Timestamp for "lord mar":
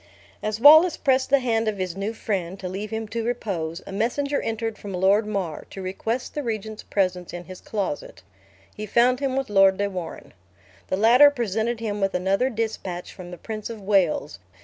4.95-5.65